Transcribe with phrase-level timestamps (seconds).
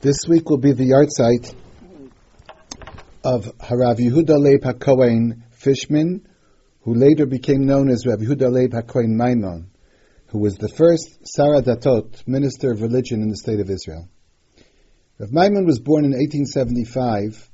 [0.00, 1.52] This week will be the yahrzeit
[3.24, 6.24] of Harav Yehuda Leib HaKohen Fishman,
[6.82, 9.72] who later became known as Rav Yehuda Leib HaKohen Maimon,
[10.28, 14.08] who was the first Sar HaDatot, minister of religion in the state of Israel.
[15.18, 17.50] Rav Maimon was born in 1875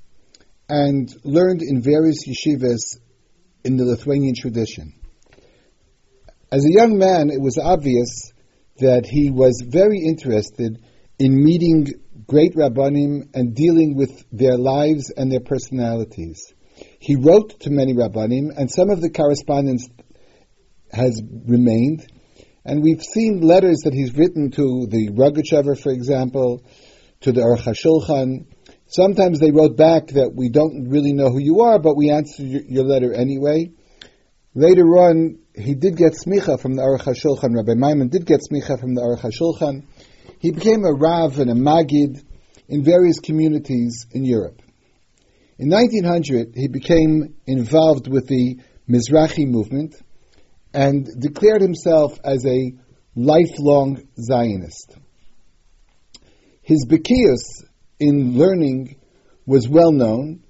[0.68, 3.00] and learned in various yeshivas
[3.64, 4.92] in the Lithuanian tradition.
[6.52, 8.32] As a young man, it was obvious
[8.80, 10.84] that he was very interested
[11.18, 16.52] in meeting great rabbanim and dealing with their lives and their personalities.
[16.98, 19.88] He wrote to many rabbanim, and some of the correspondence
[20.92, 22.06] has remained.
[22.64, 26.62] And we've seen letters that he's written to the Rogachever, for example,
[27.20, 28.46] to the Aruch HaShulchan.
[28.86, 32.46] Sometimes they wrote back that we don't really know who you are, but we answered
[32.46, 33.70] your letter anyway.
[34.55, 37.55] Later on, he did get smicha from the Aruch HaShulchan.
[37.55, 39.84] Rabbi Maimon did get smicha from the Aruch HaShulchan.
[40.45, 42.23] He became a Rav and a Magid
[42.69, 44.61] in various communities in Europe.
[45.59, 49.95] In 1900, he became involved with the Mizrahi movement
[50.75, 52.75] and declared himself as a
[53.17, 54.95] lifelong Zionist.
[56.61, 57.64] His bekius
[57.98, 58.97] in learning
[59.47, 60.45] was well known.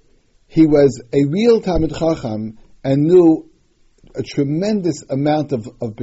[0.47, 3.49] He was a real Talmid Chacham and knew
[4.13, 5.97] a tremendous amount of, of.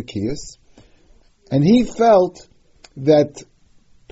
[1.51, 2.49] And he felt
[2.97, 3.43] that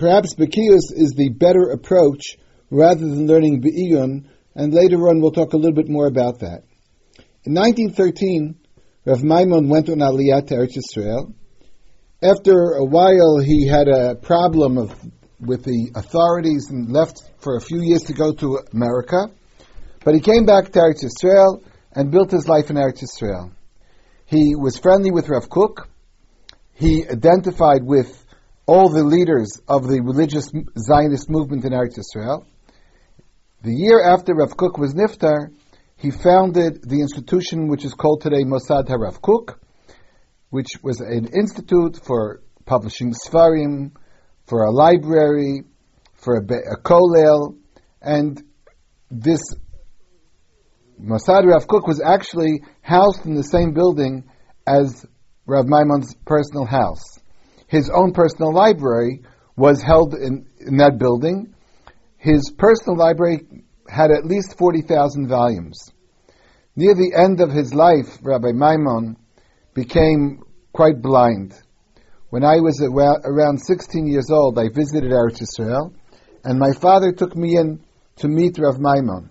[0.00, 2.38] Perhaps Bekius is the better approach
[2.70, 6.62] rather than learning Be'iyun, and later on we'll talk a little bit more about that.
[7.44, 8.56] In 1913,
[9.04, 11.34] Rav Maimon went on Aliyah to Eretz Yisrael.
[12.22, 14.90] After a while, he had a problem of,
[15.38, 19.26] with the authorities and left for a few years to go to America.
[20.02, 21.62] But he came back to Eretz Yisrael
[21.92, 23.52] and built his life in Eretz Yisrael.
[24.24, 25.90] He was friendly with Rav Kook.
[26.72, 28.24] He identified with
[28.66, 32.46] all the leaders of the religious Zionist movement in Eretz Israel.
[33.62, 35.52] The year after Rav Kook was Niftar,
[35.96, 39.60] he founded the institution which is called today Mossad HaRav Kook,
[40.48, 43.92] which was an institute for publishing Sfarim,
[44.46, 45.64] for a library,
[46.14, 47.56] for a, a kollel,
[48.00, 48.42] and
[49.10, 49.42] this
[51.00, 54.30] Mossad Rav Kook was actually housed in the same building
[54.66, 55.04] as
[55.46, 57.19] Rav Maimon's personal house
[57.70, 59.22] his own personal library
[59.56, 61.54] was held in, in that building.
[62.16, 63.46] His personal library
[63.88, 65.78] had at least 40,000 volumes.
[66.74, 69.16] Near the end of his life, Rabbi Maimon
[69.72, 70.42] became
[70.72, 71.54] quite blind.
[72.30, 75.94] When I was around 16 years old, I visited Eretz Israel,
[76.42, 77.84] and my father took me in
[78.16, 79.30] to meet Rav Maimon.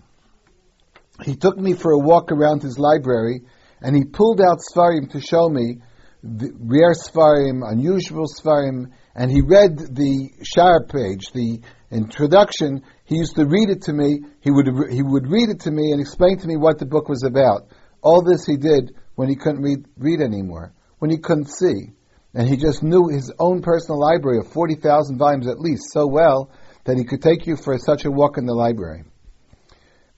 [1.25, 3.41] He took me for a walk around his library,
[3.81, 5.81] and he pulled out Sfarim to show me
[6.22, 12.84] the rare Sfarim, unusual Sfarim, and he read the Shar page, the introduction.
[13.06, 14.19] He used to read it to me.
[14.41, 17.08] He would he would read it to me and explain to me what the book
[17.08, 17.69] was about.
[18.02, 21.91] All this he did when he couldn't read read anymore, when he couldn't see,
[22.34, 26.06] and he just knew his own personal library of forty thousand volumes at least so
[26.06, 26.52] well
[26.84, 29.03] that he could take you for such a walk in the library.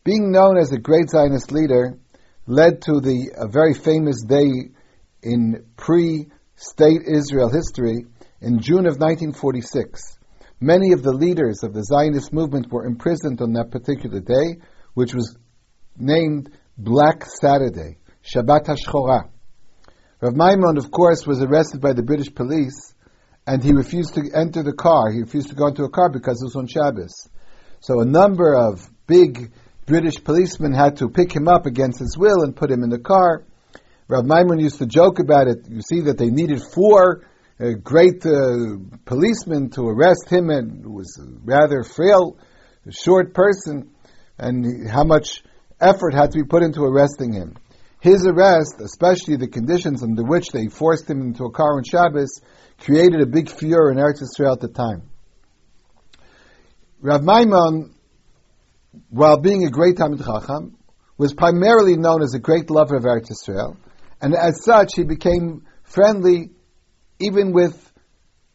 [0.03, 1.99] Being known as a great Zionist leader
[2.47, 4.71] led to the a very famous day
[5.23, 8.05] in pre-state Israel history
[8.41, 10.17] in June of 1946.
[10.59, 14.61] Many of the leaders of the Zionist movement were imprisoned on that particular day,
[14.93, 15.35] which was
[15.97, 19.29] named Black Saturday, Shabbat HaShchora.
[20.21, 22.93] Rav Maimon, of course, was arrested by the British police,
[23.47, 25.11] and he refused to enter the car.
[25.11, 27.27] He refused to go into a car because it was on Shabbos.
[27.79, 29.51] So a number of big
[29.87, 32.99] British policemen had to pick him up against his will and put him in the
[32.99, 33.45] car.
[34.11, 35.59] Rav Maimon used to joke about it.
[35.69, 37.23] You see that they needed four
[37.57, 42.37] uh, great uh, policemen to arrest him, and was a rather frail,
[42.89, 43.89] short person,
[44.37, 45.43] and how much
[45.79, 47.55] effort had to be put into arresting him.
[48.01, 52.41] His arrest, especially the conditions under which they forced him into a car on Shabbos,
[52.79, 55.03] created a big furor in Eretz Israel at the time.
[56.99, 57.95] Rav Maimon,
[59.09, 60.75] while being a great Talmid Chacham,
[61.17, 63.77] was primarily known as a great lover of Eretz Israel,
[64.21, 66.51] and as such, he became friendly
[67.19, 67.91] even with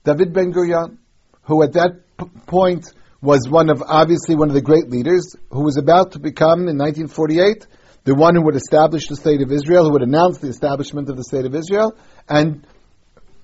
[0.05, 0.99] David Ben Gurion,
[1.43, 5.65] who at that p- point was one of, obviously, one of the great leaders, who
[5.65, 7.67] was about to become, in 1948,
[8.05, 11.17] the one who would establish the state of Israel, who would announce the establishment of
[11.17, 11.97] the state of Israel,
[12.29, 12.67] and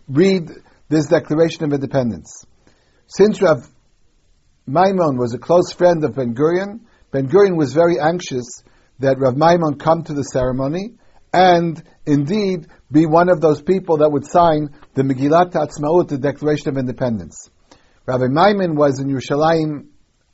[0.09, 0.51] read
[0.89, 2.45] this Declaration of Independence.
[3.07, 3.69] Since Rav
[4.67, 6.81] Maimon was a close friend of Ben Gurion,
[7.11, 8.63] Ben Gurion was very anxious
[9.01, 10.95] that Rav Maimon come to the ceremony
[11.33, 16.69] and indeed be one of those people that would sign the Megillat Atzmaut, the Declaration
[16.69, 17.49] of Independence.
[18.05, 19.87] Rabbi Maimon was in Yerushalayim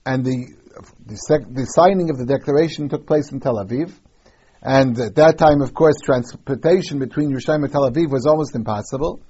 [0.04, 0.58] and the
[1.06, 3.92] the, sec- the signing of the declaration took place in Tel Aviv.
[4.62, 9.20] And at that time, of course, transportation between Yerushalayim and Tel Aviv was almost impossible.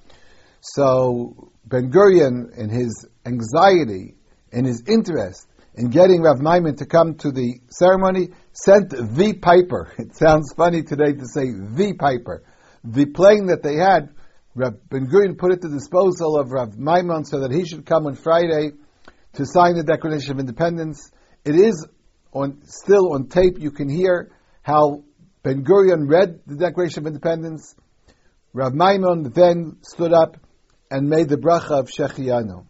[0.61, 4.15] So Ben Gurion, in his anxiety,
[4.51, 5.47] in his interest
[5.79, 9.93] in getting Rav Maimon to come to the ceremony, sent the piper.
[9.97, 12.43] It sounds funny today to say the piper.
[12.83, 14.13] The plane that they had,
[14.55, 18.07] Rav Ben Gurion put at the disposal of Rav Maimon so that he should come
[18.07, 18.71] on Friday
[19.33, 21.11] to sign the Declaration of Independence.
[21.45, 21.87] It is
[22.33, 23.57] on, still on tape.
[23.57, 25.05] You can hear how
[25.43, 27.73] Ben Gurion read the Declaration of Independence.
[28.51, 30.35] Rav Maimon then stood up
[30.91, 32.65] and made the bracha of Shehecheyanu.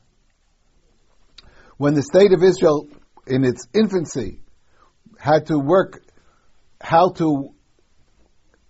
[1.77, 2.89] When the state of Israel,
[3.29, 4.39] in its infancy,
[5.17, 6.01] had to work
[6.81, 7.53] how to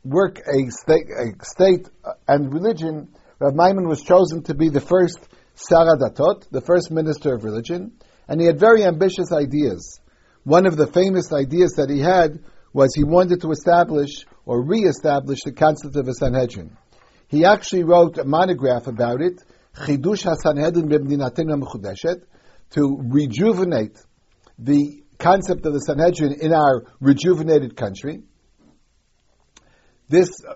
[0.04, 3.10] work a state, a state uh, and religion,
[3.40, 5.20] Rav Maimon was chosen to be the first
[5.56, 7.94] Sar HaDatot, the first minister of religion,
[8.28, 10.00] and he had very ambitious ideas.
[10.44, 15.40] One of the famous ideas that he had was he wanted to establish or re-establish
[15.44, 16.78] the concept of a Sanhedrin.
[17.28, 19.44] He actually wrote a monograph about it,
[19.76, 22.24] Chidush HaSanhedrin B'Mdinatenu Mechudeshet,
[22.72, 23.98] to rejuvenate
[24.60, 28.22] the concept of the Sanhedrin in our rejuvenated country.
[30.08, 30.56] This uh,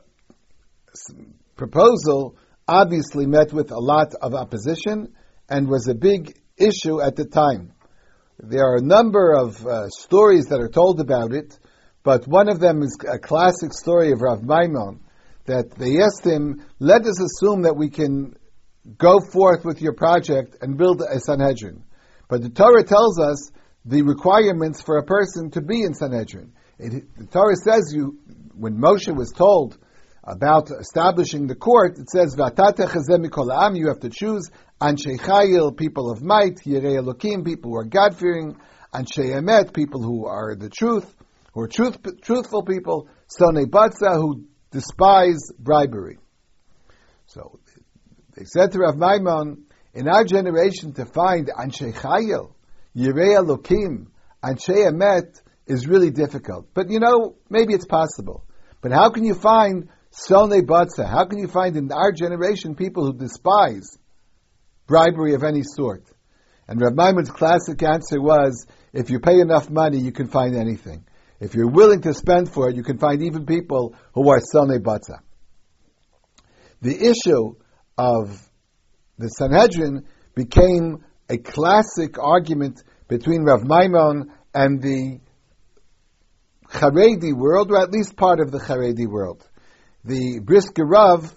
[1.56, 5.14] proposal obviously met with a lot of opposition
[5.50, 7.74] and was a big issue at the time.
[8.40, 11.58] There are a number of uh, stories that are told about it,
[12.04, 15.00] but one of them is a classic story of Rav Maimon
[15.46, 18.36] that they asked him, let us assume that we can
[18.98, 21.84] go forth with your project and build a Sanhedrin.
[22.28, 23.52] But the Torah tells us
[23.86, 26.54] the requirements for a person to be in Sanhedrin.
[26.80, 28.20] It, the Torah says you,
[28.56, 29.78] when Moshe was told
[30.24, 34.50] about establishing the court, it says, you have to choose
[34.82, 38.58] Anshe Chayil, people of might, Yirei Elokim, people who are God-fearing,
[38.94, 41.14] Anshe people who are the truth,
[41.54, 46.18] who are truth, truthful people, Sone Batza, who despise bribery.
[47.26, 47.60] So
[48.36, 52.54] they said to Rav Maimon, in our generation to find Anshe Chayil,
[52.96, 54.08] Yirei Elokim,
[54.44, 56.68] Anshe Emet, is really difficult.
[56.74, 58.46] But you know, maybe it's possible.
[58.82, 61.08] But how can you find Sone Batza?
[61.10, 63.98] How can you find in our generation people who despise
[64.88, 66.04] bribery of any sort?
[66.68, 71.06] And Rav Maimon's classic answer was, if you pay enough money, you can find anything.
[71.40, 74.80] If you're willing to spend for it, you can find even people who are Sone
[74.82, 75.20] Batza.
[76.82, 77.56] The issue
[77.98, 78.40] of
[79.18, 80.06] the Sanhedrin
[80.36, 85.20] became a classic argument between Rav Maimon and the
[86.70, 89.48] Haredi world, or at least part of the Haredi world.
[90.04, 91.32] The Brisker Rav,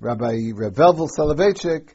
[0.00, 1.94] Rabbi Reb Velvel Soloveitchik,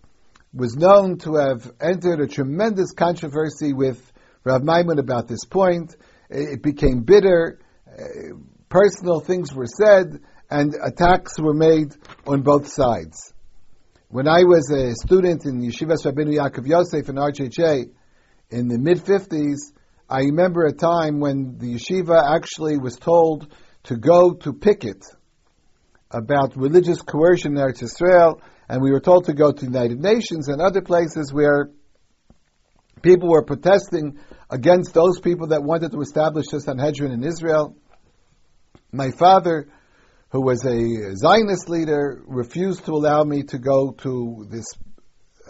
[0.53, 4.11] was known to have entered a tremendous controversy with
[4.43, 5.95] Rav Maimon about this point.
[6.29, 8.35] It became bitter, uh,
[8.69, 11.95] personal things were said, and attacks were made
[12.27, 13.33] on both sides.
[14.11, 17.91] When I was a student in Yeshivas Rabbeinu Yaakov Yosef in RHHA
[18.49, 19.71] in the mid 50s,
[20.09, 23.47] I remember a time when the yeshiva actually was told
[23.83, 25.05] to go to picket
[26.11, 30.01] about religious coercion in Eretz Israel, and we were told to go to the United
[30.01, 31.69] Nations and other places where
[33.01, 34.19] people were protesting
[34.49, 37.77] against those people that wanted to establish a Sanhedrin in Israel.
[38.91, 39.69] My father
[40.31, 44.65] who was a Zionist leader, refused to allow me to go to this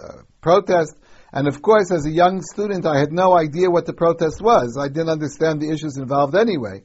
[0.02, 0.96] uh, protest.
[1.32, 4.78] And of course, as a young student, I had no idea what the protest was.
[4.80, 6.82] I didn't understand the issues involved anyway.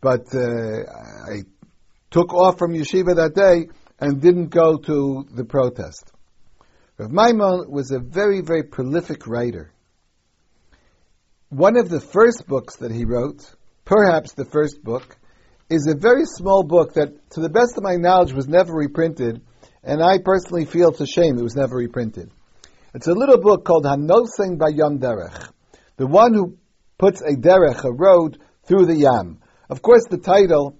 [0.00, 0.84] But uh,
[1.30, 1.42] I
[2.10, 3.68] took off from yeshiva that day
[4.00, 6.12] and didn't go to the protest.
[6.96, 9.72] Rav Maimon was a very, very prolific writer.
[11.50, 15.16] One of the first books that he wrote, perhaps the first book,
[15.70, 19.40] is a very small book that, to the best of my knowledge, was never reprinted,
[19.82, 22.30] and I personally feel it's a shame it was never reprinted.
[22.94, 25.50] It's a little book called Hanosen Bayam Derech,
[25.96, 26.56] the one who
[26.98, 29.40] puts a derech, a road, through the Yam.
[29.68, 30.78] Of course, the title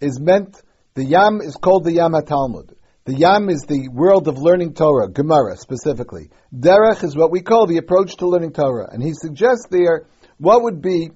[0.00, 0.60] is meant,
[0.94, 2.76] the Yam is called the Yam Talmud.
[3.06, 6.30] The Yam is the world of learning Torah, Gemara specifically.
[6.54, 8.88] Derech is what we call the approach to learning Torah.
[8.90, 10.06] And he suggests there
[10.38, 11.10] what would be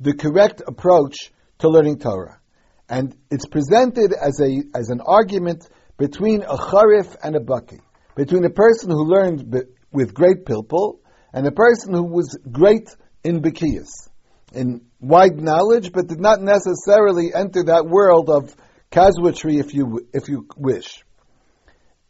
[0.00, 1.32] the correct approach
[1.62, 2.40] to learning Torah.
[2.88, 7.78] And it's presented as a as an argument between a charif and a baki,
[8.16, 9.54] between a person who learned
[9.92, 10.98] with great pilpul
[11.32, 12.90] and a person who was great
[13.22, 14.08] in bekius,
[14.52, 18.54] in wide knowledge, but did not necessarily enter that world of
[18.90, 21.04] casuistry, if you if you wish.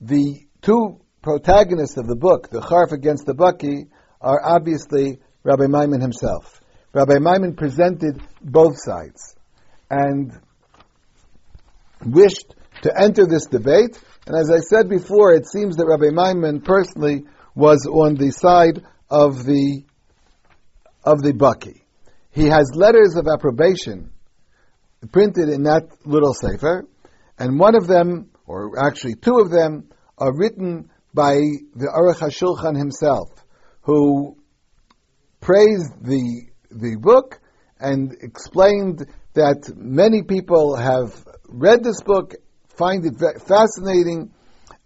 [0.00, 3.90] The two protagonists of the book, the charif against the baki,
[4.20, 6.60] are obviously Rabbi Maimon himself.
[6.94, 9.36] Rabbi Maimon presented both sides
[9.92, 10.32] and
[12.04, 14.00] wished to enter this debate.
[14.26, 18.82] And as I said before, it seems that Rabbi Maimon personally was on the side
[19.10, 19.84] of the
[21.04, 21.82] of the Baki.
[22.30, 24.12] He has letters of approbation
[25.12, 26.86] printed in that little sefer,
[27.38, 31.34] and one of them, or actually two of them, are written by
[31.74, 33.28] the Aruch HaShulchan himself,
[33.82, 34.38] who
[35.40, 37.40] praised the the book
[37.78, 42.34] and explained that many people have read this book,
[42.76, 43.14] find it
[43.46, 44.32] fascinating,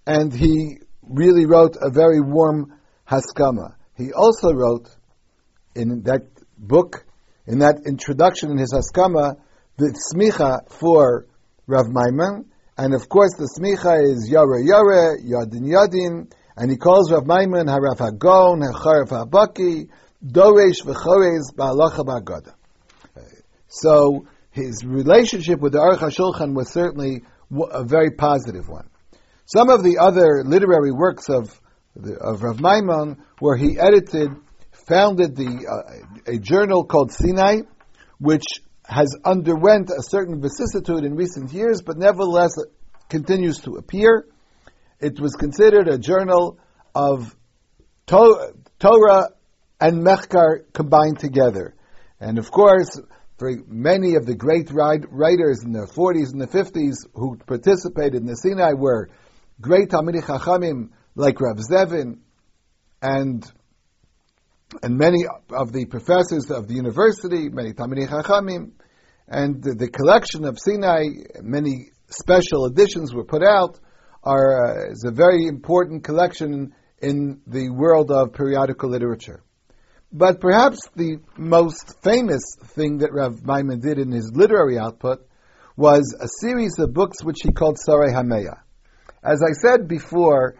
[0.06, 2.72] and he really wrote a very warm
[3.08, 3.74] haskama.
[3.96, 4.88] He also wrote
[5.74, 6.22] in that
[6.56, 7.04] book,
[7.46, 9.36] in that introduction in his haskama,
[9.76, 11.26] the smicha for
[11.66, 12.46] Rav Maimon,
[12.78, 17.66] and of course the smicha is Yara Yara, Yadin Yadin, and he calls Rav Maimon
[17.66, 19.88] Harav Hagon, Hacharif Habaki,
[20.24, 22.54] Doresh V'chorez Ba'alacha Ba'agada.
[23.68, 24.26] So
[24.56, 27.22] his relationship with the Aruch HaShulchan was certainly
[27.70, 28.88] a very positive one.
[29.44, 31.60] Some of the other literary works of
[32.20, 34.30] of Rav Maimon, where he edited,
[34.86, 37.60] founded the uh, a journal called Sinai,
[38.18, 38.44] which
[38.84, 42.52] has underwent a certain vicissitude in recent years, but nevertheless
[43.08, 44.26] continues to appear.
[45.00, 46.58] It was considered a journal
[46.94, 47.34] of
[48.06, 49.30] to- Torah
[49.80, 51.74] and Mechkar combined together.
[52.20, 52.98] And of course,
[53.38, 58.26] for many of the great writers in the 40s and the 50s who participated in
[58.26, 59.10] the Sinai were
[59.60, 62.18] great Talmidei Chachamim like Rav Zevin
[63.02, 63.44] and
[64.82, 68.72] and many of the professors of the university, many Talmidei Chachamim,
[69.28, 71.04] and the, the, collection of Sinai,
[71.40, 73.78] many special editions were put out,
[74.24, 79.42] are uh, is a very important collection in the world of periodical literature.
[80.16, 85.28] But perhaps the most famous thing that Rav Maimon did in his literary output
[85.76, 88.60] was a series of books which he called Sarei HaMeah.
[89.22, 90.56] As I said before,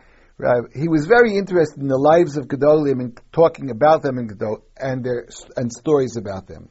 [0.74, 4.30] he was very interested in the lives of Gedolim and talking about them and,
[4.76, 6.68] and their and stories about them.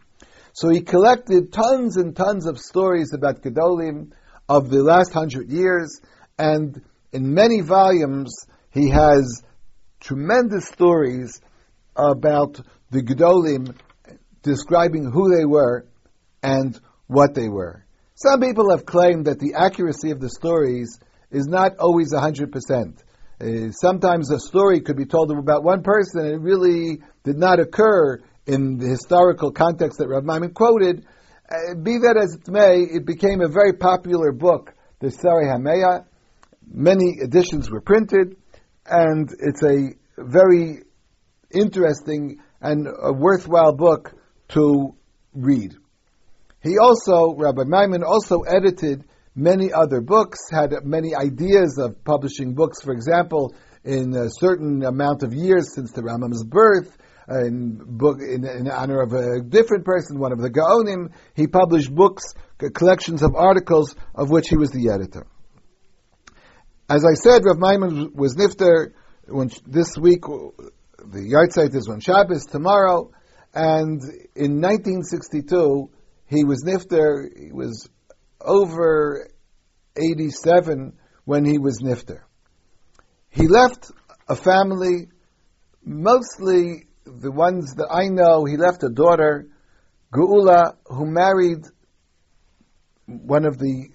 [0.54, 4.12] So he collected tons and tons of stories about Gedolim
[4.48, 6.02] of the last hundred years,
[6.38, 9.42] and in many volumes he has
[10.00, 11.42] tremendous stories
[11.96, 12.60] about
[12.92, 13.76] the Gedolim
[14.42, 15.86] describing who they were
[16.44, 17.86] and what they were.
[18.16, 21.00] Some people have claimed that the accuracy of the stories
[21.32, 23.02] is not always 100%.
[23.42, 27.60] Uh, sometimes a story could be told about one person and it really did not
[27.60, 31.06] occur in the historical context that Rav Maimon quoted.
[31.50, 36.06] Uh, be that as it may, it became a very popular book, the Sarei HaMeah.
[36.68, 38.38] Many editions were printed,
[38.86, 40.85] and it's a very
[41.56, 44.14] interesting and a worthwhile book
[44.50, 44.96] to
[45.34, 45.76] read.
[46.62, 52.82] He also, Rabbi Maimon, also edited many other books, had many ideas of publishing books.
[52.82, 56.98] For example, in a certain amount of years since the Rambam's birth,
[57.28, 61.94] in book in, in, honor of a different person, one of the Gaonim, he published
[61.94, 62.34] books,
[62.74, 65.26] collections of articles of which he was the editor.
[66.88, 68.94] As I said, Rav Maimon was nifter
[69.28, 70.24] when this week.
[71.08, 73.12] The yahrzeit is on Shabbos tomorrow,
[73.54, 74.02] and
[74.36, 75.92] in 1962
[76.26, 77.28] he was nifter.
[77.38, 77.88] He was
[78.42, 79.30] over
[79.96, 82.22] 87 when he was nifter.
[83.30, 83.92] He left
[84.28, 85.10] a family,
[85.84, 88.46] mostly the ones that I know.
[88.46, 89.48] He left a daughter,
[90.12, 91.66] Geula, who married
[93.06, 93.90] one of the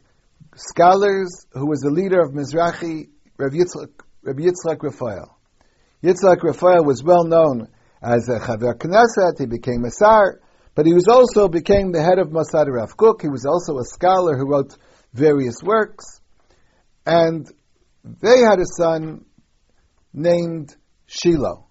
[0.54, 3.90] scholars who was the leader of Mizrahi, Rabbi Yitzchak,
[4.22, 5.39] Rabbi Yitzchak Raphael.
[6.02, 7.68] Yitzchak Raphael was well known
[8.02, 9.38] as a Chaver Knesset.
[9.38, 10.40] He became a Sar.
[10.74, 13.22] But he was also became the head of Mossad Rav Kook.
[13.22, 14.76] He was also a scholar who wrote
[15.12, 16.20] various works.
[17.04, 17.46] And
[18.04, 19.24] they had a son
[20.12, 20.74] named
[21.06, 21.66] Shiloh.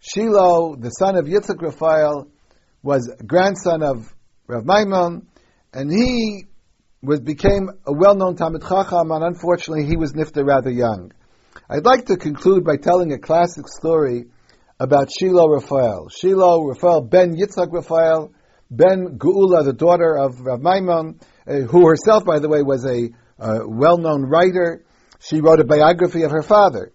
[0.00, 2.28] Shiloh, the son of Yitzhak Raphael,
[2.82, 4.12] was grandson of
[4.46, 5.26] Rav Maimon,
[5.72, 6.44] and he
[7.02, 11.12] was became a well-known Talmid Chacham, and unfortunately he was nifta rather young.
[11.68, 14.26] I'd like to conclude by telling a classic story
[14.80, 16.08] about Shiloh Raphael.
[16.08, 18.32] Shiloh Raphael ben Yitzhak Raphael,
[18.70, 23.10] ben Geula, the daughter of Rav Maimon, uh, who herself, by the way, was a
[23.38, 24.84] uh, well-known writer.
[25.20, 26.92] She wrote a biography of her father,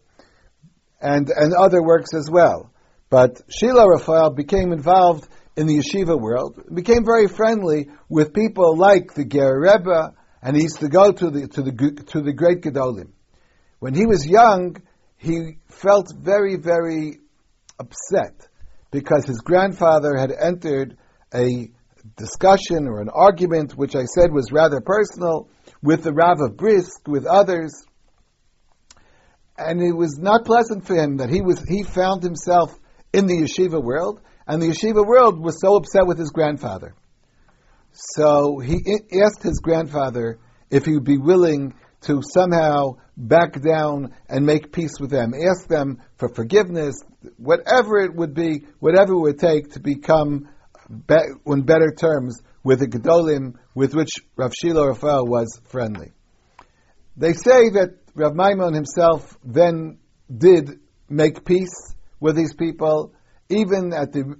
[1.02, 2.72] and and other works as well.
[3.10, 9.14] But Shiloh Raphael became involved in the yeshiva world, became very friendly with people like
[9.14, 12.62] the Ger Rebbe, and he used to go to the to the to the great
[12.62, 13.12] Gedolim.
[13.84, 14.78] When he was young,
[15.18, 17.20] he felt very very
[17.78, 18.48] upset
[18.92, 20.96] because his grandfather had entered
[21.36, 21.70] a
[22.16, 25.50] discussion or an argument, which I said was rather personal,
[25.82, 27.74] with the Rav of Brisk, with others.
[29.58, 32.74] And it was not pleasant for him that he was he found himself
[33.12, 36.96] in the yeshiva world, and the yeshiva world was so upset with his grandfather.
[37.92, 38.80] So he
[39.22, 41.74] asked his grandfather if he would be willing
[42.04, 46.96] to somehow back down and make peace with them, ask them for forgiveness,
[47.38, 50.50] whatever it would be, whatever it would take to become
[51.08, 51.16] be-
[51.46, 56.12] on better terms with the Gedolim with which Rav Shilo Raphael was friendly.
[57.16, 60.00] They say that Rav Maimon himself then
[60.36, 60.80] did
[61.10, 63.14] make peace with these people,
[63.50, 64.36] even at the,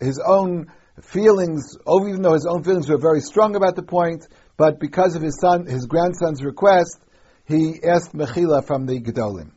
[0.00, 0.66] his own
[1.02, 5.22] feelings, even though his own feelings were very strong about the point, but because of
[5.22, 6.98] his son, his grandson's request,
[7.44, 9.52] he asked Mechila from the Gedolim.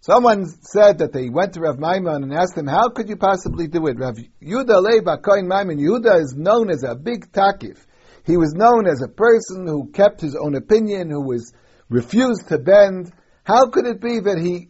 [0.00, 3.68] Someone said that they went to Rav Maimon and asked him, how could you possibly
[3.68, 3.98] do it?
[3.98, 7.78] Rav Yudah Leib HaKohen Maimon, Yudah is known as a big takif.
[8.26, 11.54] He was known as a person who kept his own opinion, who was
[11.88, 13.12] refused to bend.
[13.44, 14.68] How could it be that he,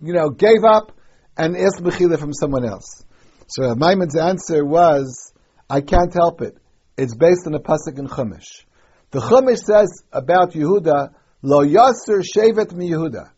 [0.00, 0.90] you know, gave up
[1.36, 3.04] and asked Mechila from someone else?
[3.46, 5.32] So Rav Maimon's answer was,
[5.70, 6.56] I can't help it.
[6.96, 8.64] It's based on a pasuk in Chumash.
[9.12, 13.30] The Chumash says about Yehuda, Lo Yasser Shevet mi Yehuda.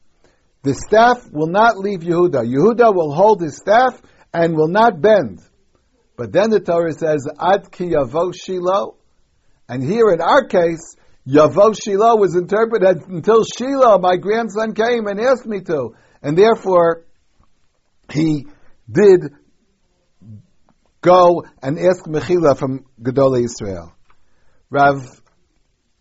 [0.63, 2.45] The staff will not leave Yehuda.
[2.47, 4.01] Yehuda will hold his staff
[4.33, 5.43] and will not bend.
[6.17, 8.97] But then the Torah says, Ad ki yavo Shiloh.
[9.69, 10.97] And here in our case,
[11.27, 15.95] Yavo Shiloh was interpreted until Shiloh, my grandson, came and asked me to.
[16.23, 17.05] And therefore,
[18.13, 18.47] he
[18.91, 19.33] did
[21.01, 23.95] go and ask Mechila from Gedolei Israel.
[24.71, 24.97] Rav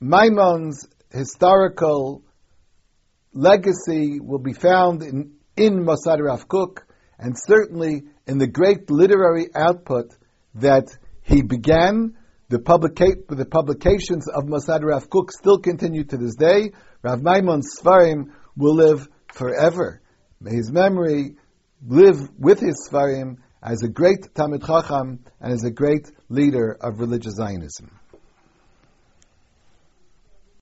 [0.01, 2.24] Maimon's historical
[3.34, 6.86] legacy will be found in, in Mossad Rav Kook
[7.20, 10.15] and certainly in the great literary output
[10.55, 12.17] that he began.
[12.50, 16.72] The, publica- the publications of Mossad Rav Kook still continue to this day.
[17.01, 20.01] Rav Maimon's Sfarim will live forever.
[20.40, 21.35] May his memory
[21.85, 27.00] live with his Sfarim as a great Talmid Chacham and as a great leader of
[27.00, 28.00] religious Zionism.